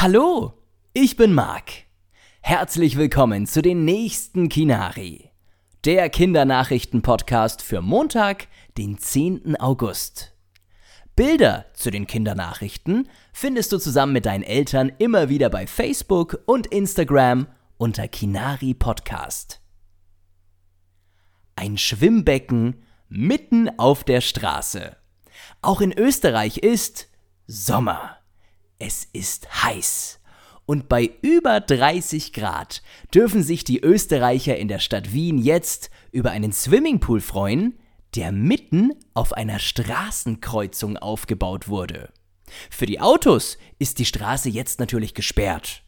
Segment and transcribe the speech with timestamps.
[0.00, 0.52] Hallo,
[0.92, 1.72] ich bin Marc.
[2.40, 5.32] Herzlich willkommen zu den nächsten Kinari,
[5.84, 9.56] der Kindernachrichten-Podcast für Montag, den 10.
[9.56, 10.36] August.
[11.16, 16.68] Bilder zu den Kindernachrichten findest du zusammen mit deinen Eltern immer wieder bei Facebook und
[16.68, 19.60] Instagram unter Kinari Podcast.
[21.56, 24.96] Ein Schwimmbecken mitten auf der Straße.
[25.60, 27.08] Auch in Österreich ist
[27.48, 28.17] Sommer.
[28.78, 30.20] Es ist heiß.
[30.64, 32.82] Und bei über 30 Grad
[33.12, 37.78] dürfen sich die Österreicher in der Stadt Wien jetzt über einen Swimmingpool freuen,
[38.14, 42.12] der mitten auf einer Straßenkreuzung aufgebaut wurde.
[42.70, 45.82] Für die Autos ist die Straße jetzt natürlich gesperrt.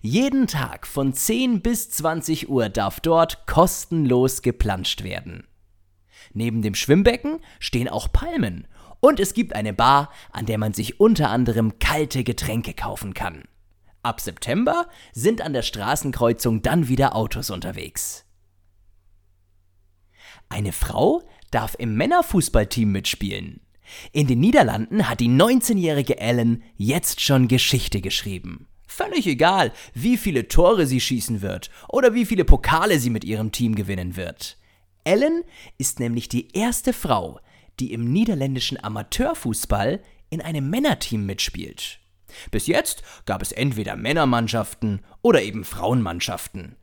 [0.00, 5.46] Jeden Tag von 10 bis 20 Uhr darf dort kostenlos geplanscht werden.
[6.32, 8.66] Neben dem Schwimmbecken stehen auch Palmen
[9.00, 13.44] und es gibt eine Bar, an der man sich unter anderem kalte Getränke kaufen kann.
[14.02, 18.24] Ab September sind an der Straßenkreuzung dann wieder Autos unterwegs.
[20.48, 23.60] Eine Frau darf im Männerfußballteam mitspielen.
[24.12, 28.68] In den Niederlanden hat die 19-jährige Ellen jetzt schon Geschichte geschrieben.
[28.86, 33.52] Völlig egal, wie viele Tore sie schießen wird oder wie viele Pokale sie mit ihrem
[33.52, 34.56] Team gewinnen wird.
[35.04, 35.44] Ellen
[35.78, 37.40] ist nämlich die erste Frau,
[37.80, 42.00] die im niederländischen Amateurfußball in einem Männerteam mitspielt.
[42.50, 46.76] Bis jetzt gab es entweder Männermannschaften oder eben Frauenmannschaften.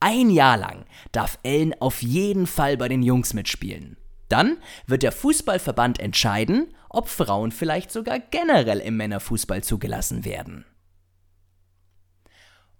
[0.00, 3.96] Ein Jahr lang darf Ellen auf jeden Fall bei den Jungs mitspielen.
[4.28, 10.64] Dann wird der Fußballverband entscheiden, ob Frauen vielleicht sogar generell im Männerfußball zugelassen werden.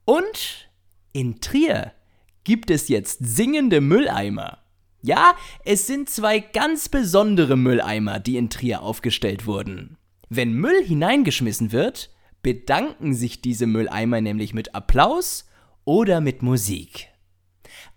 [0.04, 0.70] Und
[1.12, 1.92] in Trier
[2.44, 4.58] gibt es jetzt singende Mülleimer.
[5.02, 5.34] Ja,
[5.64, 9.96] es sind zwei ganz besondere Mülleimer, die in Trier aufgestellt wurden.
[10.28, 12.10] Wenn Müll hineingeschmissen wird,
[12.42, 15.48] bedanken sich diese Mülleimer nämlich mit Applaus
[15.84, 17.08] oder mit Musik.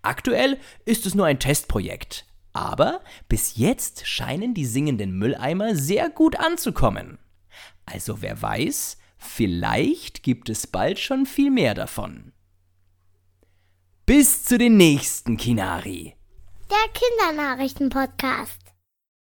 [0.02, 6.39] Aktuell ist es nur ein Testprojekt, aber bis jetzt scheinen die singenden Mülleimer sehr gut
[6.39, 7.20] anzukommen.
[7.86, 12.32] Also wer weiß, vielleicht gibt es bald schon viel mehr davon.
[14.06, 16.16] Bis zu den nächsten Kinari
[16.73, 18.63] der Kindernachrichten-Podcast.